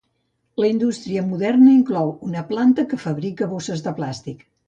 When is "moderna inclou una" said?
1.33-2.43